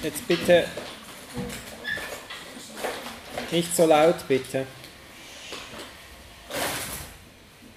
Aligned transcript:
Jetzt 0.00 0.28
bitte 0.28 0.64
nicht 3.50 3.74
so 3.74 3.86
laut, 3.86 4.16
bitte. 4.28 4.66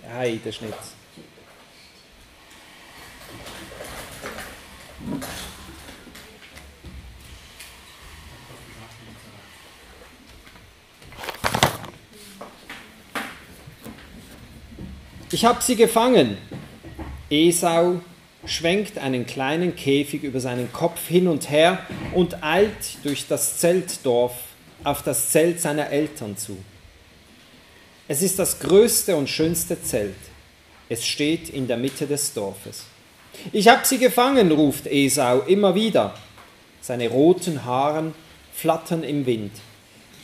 Hey, 0.04 0.38
der 0.38 0.52
Schnitt. 0.52 0.74
Ich 15.32 15.46
habe 15.46 15.62
sie 15.62 15.76
gefangen. 15.76 16.38
Esau 17.30 18.02
schwenkt 18.46 18.98
einen 18.98 19.26
kleinen 19.26 19.76
Käfig 19.76 20.24
über 20.24 20.40
seinen 20.40 20.72
Kopf 20.74 21.08
hin 21.08 21.28
und 21.28 21.50
her 21.50 21.80
und 22.14 22.44
eilt 22.44 23.04
durch 23.04 23.28
das 23.28 23.60
Zeltdorf 23.60 24.34
auf 24.84 25.04
das 25.04 25.30
Zelt 25.30 25.62
seiner 25.62 25.90
Eltern 25.90 26.38
zu. 26.38 26.58
Es 28.08 28.22
ist 28.22 28.40
das 28.40 28.60
größte 28.60 29.16
und 29.16 29.30
schönste 29.30 29.82
Zelt. 29.82 30.16
Es 30.90 31.06
steht 31.06 31.50
in 31.50 31.68
der 31.68 31.78
Mitte 31.78 32.08
des 32.08 32.34
Dorfes. 32.34 32.84
Ich 33.54 33.68
habe 33.68 33.86
sie 33.86 33.98
gefangen, 33.98 34.52
ruft 34.52 34.88
Esau 34.88 35.42
immer 35.42 35.76
wieder. 35.76 36.16
Seine 36.82 37.10
roten 37.10 37.64
Haaren 37.64 38.14
flattern 38.54 39.04
im 39.04 39.26
Wind. 39.26 39.52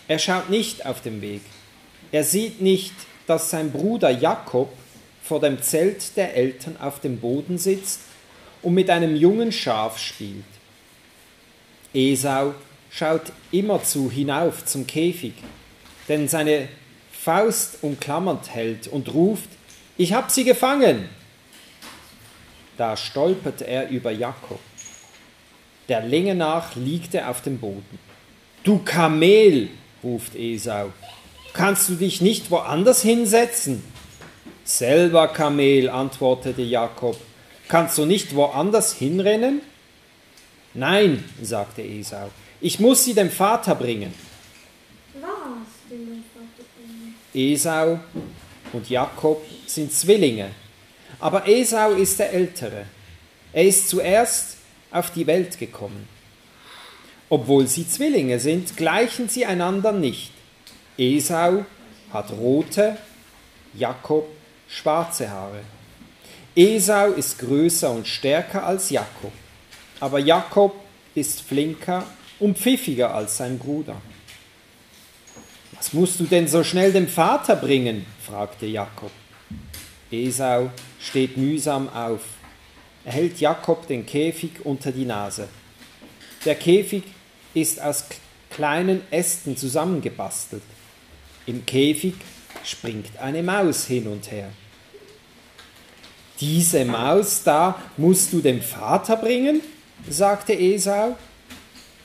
Er 0.07 0.19
schaut 0.19 0.49
nicht 0.49 0.85
auf 0.85 1.01
den 1.01 1.21
Weg. 1.21 1.41
Er 2.11 2.23
sieht 2.23 2.61
nicht, 2.61 2.93
dass 3.27 3.49
sein 3.49 3.71
Bruder 3.71 4.09
Jakob 4.09 4.69
vor 5.23 5.39
dem 5.39 5.61
Zelt 5.61 6.17
der 6.17 6.35
Eltern 6.35 6.77
auf 6.79 6.99
dem 6.99 7.19
Boden 7.19 7.57
sitzt 7.57 8.01
und 8.67 8.73
mit 8.73 8.89
einem 8.89 9.15
jungen 9.15 9.53
Schaf 9.53 9.97
spielt. 9.97 10.43
Esau 11.93 12.53
schaut 12.91 13.31
immerzu 13.49 14.11
hinauf 14.11 14.65
zum 14.65 14.85
Käfig, 14.85 15.35
denn 16.09 16.27
seine 16.27 16.67
Faust 17.09 17.77
umklammert 17.81 18.49
hält 18.49 18.89
und 18.89 19.13
ruft, 19.13 19.47
ich 19.95 20.11
hab 20.11 20.31
sie 20.31 20.43
gefangen. 20.43 21.07
Da 22.75 22.97
stolpert 22.97 23.61
er 23.61 23.87
über 23.87 24.11
Jakob. 24.11 24.59
Der 25.87 26.01
Länge 26.01 26.35
nach 26.35 26.75
liegt 26.75 27.13
er 27.13 27.29
auf 27.29 27.41
dem 27.41 27.59
Boden. 27.59 27.97
Du 28.65 28.79
Kamel, 28.79 29.69
ruft 30.03 30.35
Esau, 30.35 30.91
kannst 31.53 31.87
du 31.87 31.95
dich 31.95 32.19
nicht 32.19 32.51
woanders 32.51 33.01
hinsetzen? 33.01 33.81
Selber 34.65 35.29
Kamel, 35.29 35.87
antwortete 35.87 36.63
Jakob, 36.63 37.15
kannst 37.67 37.97
du 37.97 38.05
nicht 38.05 38.35
woanders 38.35 38.93
hinrennen? 38.93 39.61
Nein, 40.73 41.23
sagte 41.41 41.81
Esau, 41.81 42.29
ich 42.61 42.79
muss 42.79 43.03
sie 43.03 43.13
dem 43.13 43.29
Vater 43.29 43.75
bringen. 43.75 44.13
Was 45.13 45.21
dem 45.89 46.23
Vater 46.33 46.67
bringen? 46.75 47.15
Esau 47.33 47.99
und 48.73 48.89
Jakob 48.89 49.43
sind 49.65 49.91
Zwillinge, 49.91 50.51
aber 51.19 51.47
Esau 51.47 51.91
ist 51.91 52.19
der 52.19 52.33
Ältere. 52.33 52.85
Er 53.53 53.65
ist 53.65 53.89
zuerst 53.89 54.57
auf 54.91 55.11
die 55.11 55.25
Welt 55.25 55.57
gekommen. 55.57 56.07
Obwohl 57.29 57.67
sie 57.67 57.87
Zwillinge 57.87 58.39
sind, 58.39 58.77
gleichen 58.77 59.27
sie 59.27 59.45
einander 59.45 59.91
nicht. 59.91 60.31
Esau 60.97 61.65
hat 62.13 62.31
rote, 62.31 62.97
Jakob 63.73 64.27
schwarze 64.67 65.29
Haare. 65.29 65.61
Esau 66.57 67.11
ist 67.11 67.37
größer 67.37 67.91
und 67.91 68.07
stärker 68.07 68.65
als 68.65 68.89
Jakob, 68.89 69.31
aber 69.99 70.17
Jakob 70.17 70.73
ist 71.13 71.41
flinker 71.41 72.03
und 72.39 72.57
pfiffiger 72.57 73.13
als 73.13 73.37
sein 73.37 73.59
Bruder. 73.59 74.01
Was 75.75 75.93
musst 75.93 76.19
du 76.19 76.23
denn 76.23 76.47
so 76.47 76.63
schnell 76.63 76.91
dem 76.91 77.07
Vater 77.07 77.55
bringen? 77.55 78.07
fragte 78.25 78.65
Jakob. 78.65 79.11
Esau 80.09 80.71
steht 80.99 81.37
mühsam 81.37 81.89
auf. 81.89 82.21
Er 83.05 83.11
hält 83.11 83.39
Jakob 83.39 83.85
den 83.85 84.07
Käfig 84.07 84.65
unter 84.65 84.91
die 84.91 85.05
Nase. 85.05 85.47
Der 86.43 86.55
Käfig 86.55 87.03
ist 87.53 87.79
aus 87.79 88.05
kleinen 88.49 89.01
Ästen 89.11 89.57
zusammengebastelt. 89.57 90.63
Im 91.45 91.67
Käfig 91.67 92.15
springt 92.63 93.15
eine 93.19 93.43
Maus 93.43 93.85
hin 93.85 94.07
und 94.07 94.31
her. 94.31 94.49
Diese 96.39 96.85
Maus 96.85 97.43
da 97.43 97.81
musst 97.97 98.33
du 98.33 98.41
dem 98.41 98.61
Vater 98.61 99.17
bringen? 99.17 99.61
sagte 100.09 100.53
Esau. 100.53 101.17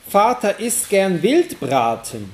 Vater 0.09 0.59
isst 0.59 0.89
gern 0.89 1.21
Wildbraten. 1.21 2.33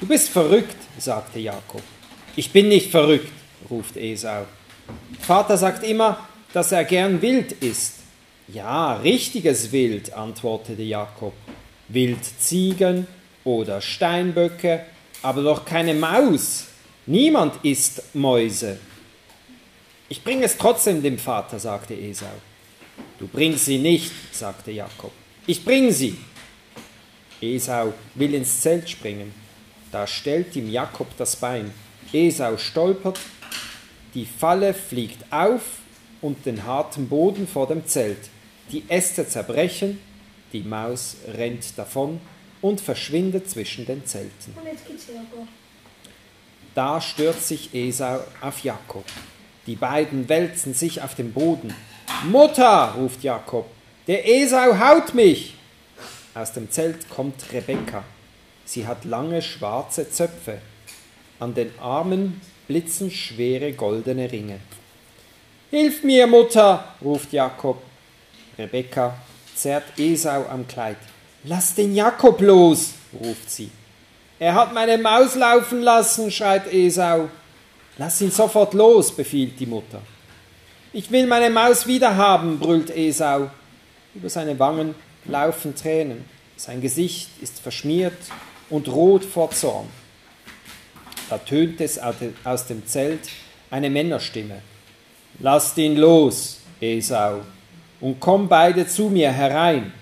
Du 0.00 0.06
bist 0.06 0.30
verrückt, 0.30 0.76
sagte 0.98 1.38
Jakob. 1.38 1.82
Ich 2.34 2.50
bin 2.50 2.68
nicht 2.68 2.90
verrückt, 2.90 3.30
ruft 3.70 3.96
Esau. 3.96 4.46
Vater 5.20 5.56
sagt 5.56 5.84
immer, 5.84 6.26
dass 6.52 6.72
er 6.72 6.84
gern 6.84 7.22
Wild 7.22 7.52
isst. 7.52 7.96
Ja, 8.48 8.94
richtiges 8.94 9.70
Wild, 9.70 10.12
antwortete 10.14 10.82
Jakob. 10.82 11.34
Wildziegen 11.88 13.06
oder 13.44 13.80
Steinböcke 13.80 14.86
aber 15.22 15.42
doch 15.42 15.64
keine 15.64 15.94
Maus. 15.94 16.66
Niemand 17.06 17.64
isst 17.64 18.14
Mäuse. 18.14 18.78
Ich 20.12 20.22
bringe 20.22 20.44
es 20.44 20.58
trotzdem 20.58 21.02
dem 21.02 21.16
Vater, 21.16 21.58
sagte 21.58 21.94
Esau. 21.94 22.26
Du 23.18 23.26
bringst 23.26 23.64
sie 23.64 23.78
nicht, 23.78 24.12
sagte 24.30 24.70
Jakob. 24.70 25.10
Ich 25.46 25.64
bring 25.64 25.90
sie. 25.90 26.18
Esau 27.40 27.94
will 28.14 28.34
ins 28.34 28.60
Zelt 28.60 28.90
springen. 28.90 29.32
Da 29.90 30.06
stellt 30.06 30.54
ihm 30.54 30.70
Jakob 30.70 31.08
das 31.16 31.36
Bein. 31.36 31.72
Esau 32.12 32.58
stolpert, 32.58 33.18
die 34.12 34.26
Falle 34.26 34.74
fliegt 34.74 35.32
auf 35.32 35.62
und 36.20 36.44
den 36.44 36.66
harten 36.66 37.08
Boden 37.08 37.48
vor 37.48 37.66
dem 37.66 37.86
Zelt. 37.86 38.28
Die 38.70 38.84
Äste 38.88 39.26
zerbrechen, 39.26 39.98
die 40.52 40.62
Maus 40.62 41.16
rennt 41.26 41.78
davon 41.78 42.20
und 42.60 42.82
verschwindet 42.82 43.48
zwischen 43.48 43.86
den 43.86 44.04
Zelten. 44.04 44.54
Da 46.74 47.00
stürzt 47.00 47.48
sich 47.48 47.74
Esau 47.74 48.20
auf 48.42 48.62
Jakob. 48.62 49.06
Die 49.66 49.76
beiden 49.76 50.28
wälzen 50.28 50.74
sich 50.74 51.02
auf 51.02 51.14
den 51.14 51.32
Boden. 51.32 51.74
Mutter, 52.24 52.94
ruft 52.96 53.22
Jakob, 53.22 53.66
der 54.06 54.28
Esau 54.28 54.78
haut 54.78 55.14
mich. 55.14 55.54
Aus 56.34 56.52
dem 56.52 56.70
Zelt 56.70 57.08
kommt 57.08 57.52
Rebekka. 57.52 58.04
Sie 58.64 58.86
hat 58.86 59.04
lange 59.04 59.42
schwarze 59.42 60.10
Zöpfe. 60.10 60.58
An 61.38 61.54
den 61.54 61.72
Armen 61.78 62.40
blitzen 62.66 63.10
schwere 63.10 63.72
goldene 63.72 64.30
Ringe. 64.30 64.58
Hilf 65.70 66.02
mir, 66.02 66.26
Mutter, 66.26 66.84
ruft 67.02 67.32
Jakob. 67.32 67.82
Rebekka 68.58 69.16
zerrt 69.54 69.84
Esau 69.98 70.46
am 70.48 70.66
Kleid. 70.66 70.96
Lass 71.44 71.74
den 71.74 71.94
Jakob 71.94 72.40
los, 72.40 72.94
ruft 73.20 73.50
sie. 73.50 73.70
Er 74.38 74.54
hat 74.54 74.72
meine 74.72 74.98
Maus 74.98 75.34
laufen 75.34 75.82
lassen, 75.82 76.30
schreit 76.30 76.72
Esau. 76.72 77.28
Lass 78.02 78.20
ihn 78.20 78.32
sofort 78.32 78.74
los, 78.74 79.14
befiehlt 79.14 79.60
die 79.60 79.66
Mutter. 79.66 80.02
Ich 80.92 81.08
will 81.12 81.24
meine 81.28 81.50
Maus 81.50 81.86
wiederhaben, 81.86 82.58
brüllt 82.58 82.90
Esau. 82.90 83.48
Über 84.12 84.28
seine 84.28 84.58
Wangen 84.58 84.96
laufen 85.26 85.76
Tränen. 85.76 86.24
Sein 86.56 86.80
Gesicht 86.80 87.28
ist 87.40 87.60
verschmiert 87.60 88.18
und 88.70 88.88
rot 88.88 89.24
vor 89.24 89.52
Zorn. 89.52 89.86
Da 91.30 91.38
tönt 91.38 91.80
es 91.80 91.96
aus 92.42 92.66
dem 92.66 92.84
Zelt 92.88 93.28
eine 93.70 93.88
Männerstimme. 93.88 94.62
Lasst 95.38 95.78
ihn 95.78 95.96
los, 95.96 96.58
Esau, 96.80 97.42
und 98.00 98.18
komm 98.18 98.48
beide 98.48 98.84
zu 98.84 99.10
mir 99.10 99.30
herein. 99.30 99.92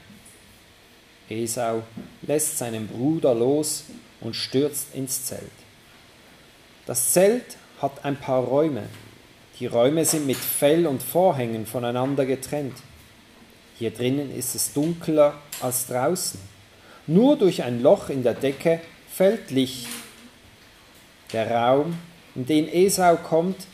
Esau 1.29 1.83
lässt 2.23 2.57
seinen 2.57 2.89
Bruder 2.89 3.35
los 3.35 3.85
und 4.23 4.35
stürzt 4.35 4.95
ins 4.95 5.27
Zelt. 5.27 5.53
Das 6.87 7.13
Zelt 7.13 7.59
hat 7.81 8.05
ein 8.05 8.17
paar 8.17 8.43
Räume. 8.43 8.85
Die 9.59 9.67
Räume 9.67 10.05
sind 10.05 10.27
mit 10.27 10.37
Fell 10.37 10.87
und 10.87 11.03
Vorhängen 11.03 11.67
voneinander 11.67 12.27
getrennt. 12.27 12.77
Hier 13.79 13.91
drinnen 13.91 14.35
ist 14.35 14.55
es 14.55 14.73
dunkler 14.73 15.35
als 15.61 15.87
draußen. 15.87 16.41
Nur 17.07 17.37
durch 17.37 17.63
ein 17.63 17.83
Loch 17.83 18.11
in 18.11 18.23
der 18.23 18.35
Decke 18.35 18.81
fällt 19.11 19.51
Licht. 19.51 19.89
Der 21.33 21.51
Raum, 21.51 21.99
in 22.35 22.47
den 22.47 22.69
Esau 22.69 23.17
kommt, 23.17 23.67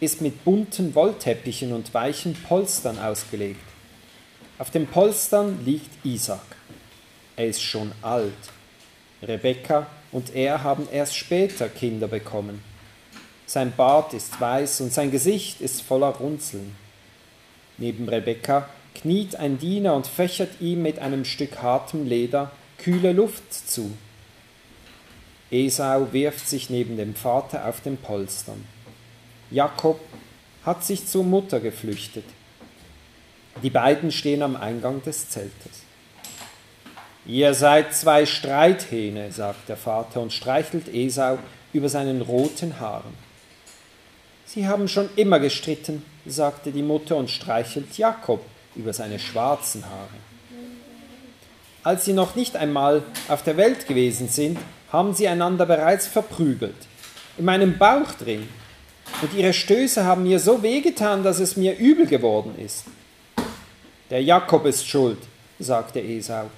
ist 0.00 0.20
mit 0.20 0.44
bunten 0.44 0.94
Wollteppichen 0.94 1.72
und 1.72 1.94
weichen 1.94 2.34
Polstern 2.34 2.98
ausgelegt. 2.98 3.60
Auf 4.58 4.70
den 4.70 4.86
Polstern 4.86 5.64
liegt 5.64 5.90
Isaac. 6.04 6.40
Er 7.36 7.46
ist 7.46 7.62
schon 7.62 7.92
alt. 8.02 8.32
Rebekka 9.22 9.86
und 10.12 10.34
er 10.34 10.62
haben 10.62 10.86
erst 10.92 11.16
später 11.16 11.68
Kinder 11.68 12.06
bekommen. 12.06 12.62
Sein 13.46 13.72
Bart 13.76 14.14
ist 14.14 14.40
weiß 14.40 14.80
und 14.80 14.92
sein 14.92 15.10
Gesicht 15.10 15.60
ist 15.60 15.82
voller 15.82 16.08
Runzeln. 16.08 16.74
Neben 17.76 18.08
Rebekka 18.08 18.68
kniet 18.94 19.36
ein 19.36 19.58
Diener 19.58 19.94
und 19.94 20.06
fächert 20.06 20.60
ihm 20.60 20.82
mit 20.82 20.98
einem 20.98 21.24
Stück 21.24 21.60
hartem 21.60 22.06
Leder 22.06 22.50
kühle 22.78 23.12
Luft 23.12 23.52
zu. 23.52 23.92
Esau 25.50 26.12
wirft 26.12 26.48
sich 26.48 26.70
neben 26.70 26.96
dem 26.96 27.14
Vater 27.14 27.68
auf 27.68 27.80
den 27.80 27.96
Polstern. 27.96 28.64
Jakob 29.50 30.00
hat 30.64 30.84
sich 30.84 31.06
zur 31.06 31.24
Mutter 31.24 31.60
geflüchtet. 31.60 32.24
Die 33.62 33.70
beiden 33.70 34.10
stehen 34.10 34.42
am 34.42 34.56
Eingang 34.56 35.02
des 35.02 35.28
Zeltes. 35.28 35.82
Ihr 37.26 37.54
seid 37.54 37.94
zwei 37.94 38.26
Streithähne, 38.26 39.32
sagt 39.32 39.68
der 39.68 39.76
Vater 39.76 40.20
und 40.20 40.32
streichelt 40.32 40.88
Esau 40.92 41.38
über 41.72 41.88
seinen 41.88 42.20
roten 42.20 42.80
Haaren. 42.80 43.14
Sie 44.46 44.66
haben 44.66 44.88
schon 44.88 45.08
immer 45.16 45.40
gestritten, 45.40 46.04
sagte 46.26 46.70
die 46.70 46.82
Mutter 46.82 47.16
und 47.16 47.30
streichelt 47.30 47.96
Jakob 47.96 48.44
über 48.76 48.92
seine 48.92 49.18
schwarzen 49.18 49.84
Haare. 49.84 50.08
Als 51.82 52.04
sie 52.04 52.12
noch 52.12 52.34
nicht 52.34 52.56
einmal 52.56 53.02
auf 53.28 53.42
der 53.42 53.56
Welt 53.56 53.86
gewesen 53.86 54.28
sind, 54.28 54.58
haben 54.90 55.12
sie 55.12 55.28
einander 55.28 55.66
bereits 55.66 56.06
verprügelt. 56.06 56.76
In 57.36 57.44
meinem 57.44 57.78
Bauch 57.78 58.12
drin. 58.12 58.48
Und 59.20 59.34
ihre 59.34 59.52
Stöße 59.52 60.04
haben 60.04 60.22
mir 60.22 60.38
so 60.38 60.62
wehgetan, 60.62 61.22
dass 61.22 61.40
es 61.40 61.56
mir 61.56 61.76
übel 61.76 62.06
geworden 62.06 62.54
ist. 62.58 62.84
Der 64.10 64.22
Jakob 64.22 64.64
ist 64.66 64.86
schuld, 64.88 65.18
sagte 65.58 66.00
Esau. 66.00 66.50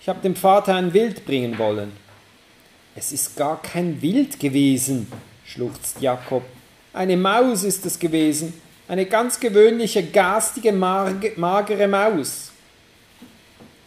Ich 0.00 0.08
habe 0.08 0.20
dem 0.20 0.36
Vater 0.36 0.74
ein 0.74 0.92
Wild 0.92 1.24
bringen 1.24 1.58
wollen. 1.58 1.92
Es 2.94 3.12
ist 3.12 3.36
gar 3.36 3.60
kein 3.62 4.02
Wild 4.02 4.38
gewesen, 4.38 5.10
schluchzt 5.44 6.00
Jakob. 6.00 6.42
Eine 6.92 7.16
Maus 7.16 7.64
ist 7.64 7.86
es 7.86 7.98
gewesen, 7.98 8.52
eine 8.86 9.06
ganz 9.06 9.40
gewöhnliche, 9.40 10.02
garstige, 10.02 10.72
magere 10.72 11.88
Maus. 11.88 12.52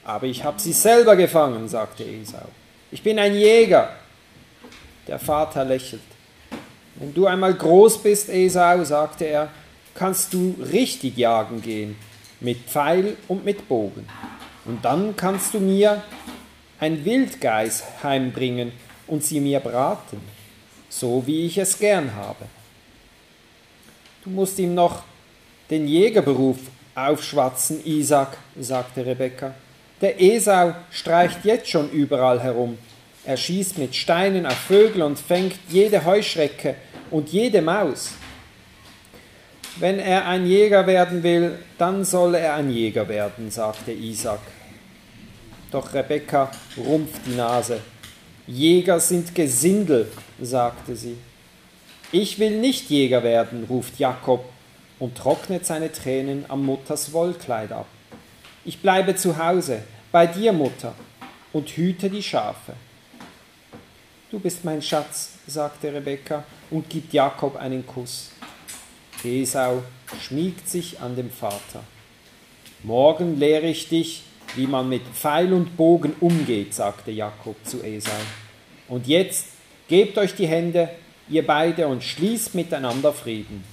Aber 0.04 0.26
ich 0.26 0.44
habe 0.44 0.60
sie 0.60 0.74
selber 0.74 1.16
gefangen, 1.16 1.68
sagte 1.68 2.04
Esau. 2.04 2.48
Ich 2.92 3.04
bin 3.04 3.20
ein 3.20 3.36
Jäger. 3.36 3.90
Der 5.08 5.20
Vater 5.20 5.66
lächelt. 5.66 6.02
Wenn 6.96 7.14
du 7.14 7.28
einmal 7.28 7.54
groß 7.54 8.02
bist, 8.02 8.30
Esau, 8.30 8.84
sagte 8.84 9.26
er, 9.26 9.50
kannst 9.94 10.34
du 10.34 10.56
richtig 10.72 11.18
jagen 11.18 11.62
gehen, 11.62 11.96
mit 12.40 12.58
Pfeil 12.68 13.18
und 13.28 13.46
mit 13.46 13.68
Bogen. 13.68 14.08
Und 14.66 14.84
dann 14.84 15.16
kannst 15.16 15.54
du 15.54 15.60
mir 15.60 16.02
ein 16.80 17.06
Wildgeiß 17.06 17.84
heimbringen 18.04 18.72
und 19.08 19.24
sie 19.24 19.40
mir 19.40 19.60
braten, 19.60 20.22
so 20.90 21.26
wie 21.28 21.46
ich 21.46 21.58
es 21.58 21.78
gern 21.78 22.16
habe. 22.16 22.46
Du 24.26 24.32
musst 24.32 24.58
ihm 24.58 24.74
noch 24.74 25.04
den 25.70 25.88
Jägerberuf 25.88 26.58
aufschwatzen, 26.96 27.86
Isaac, 27.86 28.36
sagte 28.60 29.06
Rebekka. 29.06 29.54
Der 30.02 30.20
Esau 30.20 30.74
streicht 30.90 31.46
jetzt 31.46 31.70
schon 31.70 31.92
überall 31.92 32.42
herum. 32.42 32.80
Er 33.24 33.38
schießt 33.38 33.78
mit 33.78 33.96
Steinen 33.96 34.48
auf 34.48 34.58
Vögel 34.58 35.04
und 35.04 35.20
fängt 35.20 35.54
jede 35.70 36.04
Heuschrecke 36.06 36.74
und 37.12 37.30
jede 37.30 37.62
Maus. 37.62 38.14
Wenn 39.78 40.00
er 40.00 40.28
ein 40.28 40.48
Jäger 40.48 40.88
werden 40.88 41.22
will, 41.22 41.60
dann 41.78 42.04
soll 42.04 42.34
er 42.34 42.56
ein 42.56 42.72
Jäger 42.72 43.08
werden, 43.08 43.52
sagte 43.52 43.92
Isaac. 43.92 44.40
Doch 45.70 45.94
Rebekka 45.94 46.50
rumpft 46.78 47.22
die 47.28 47.36
Nase. 47.36 47.80
Jäger 48.48 49.00
sind 49.00 49.36
Gesindel, 49.36 50.12
sagte 50.42 50.96
sie. 50.96 51.16
Ich 52.12 52.40
will 52.40 52.60
nicht 52.60 52.90
Jäger 52.90 53.24
werden, 53.24 53.66
ruft 53.70 54.00
Jakob 54.00 54.46
und 55.00 55.18
trocknet 55.18 55.66
seine 55.66 55.92
Tränen 55.92 56.46
am 56.48 56.66
Mutters 56.66 57.12
Wollkleid 57.12 57.72
ab. 57.72 57.88
Ich 58.64 58.80
bleibe 58.80 59.16
zu 59.16 59.38
Hause, 59.38 59.84
bei 60.12 60.28
dir, 60.28 60.54
Mutter, 60.54 60.94
und 61.52 61.70
hüte 61.70 62.10
die 62.10 62.24
Schafe. 62.24 62.74
Du 64.32 64.40
bist 64.40 64.64
mein 64.66 64.82
Schatz, 64.82 65.32
sagte 65.48 65.94
Rebekka 65.94 66.44
und 66.72 66.90
gibt 66.90 67.14
Jakob 67.14 67.56
einen 67.56 67.86
Kuss. 67.86 68.32
Esau 69.24 69.84
schmiegt 70.22 70.70
sich 70.70 71.00
an 71.00 71.16
dem 71.16 71.32
Vater. 71.32 71.84
Morgen 72.84 73.40
lehre 73.40 73.68
ich 73.68 73.90
dich, 73.90 74.24
wie 74.56 74.68
man 74.68 74.90
mit 74.90 75.02
Pfeil 75.14 75.54
und 75.54 75.76
Bogen 75.76 76.14
umgeht, 76.20 76.74
sagte 76.74 77.12
Jakob 77.12 77.56
zu 77.66 77.84
Esau. 77.84 78.12
Und 78.88 79.08
jetzt 79.08 79.48
gebt 79.88 80.18
euch 80.18 80.36
die 80.36 80.48
Hände, 80.48 80.90
ihr 81.30 81.46
beide, 81.46 81.88
und 81.88 82.04
schließt 82.04 82.56
miteinander 82.56 83.14
Frieden. 83.14 83.64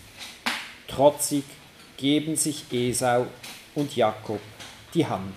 Trotzig 0.89 1.45
geben 1.97 2.37
sich 2.37 2.65
Esau 2.73 3.27
und 3.75 3.95
Jakob 3.97 4.41
die 4.95 5.07
Hand. 5.07 5.35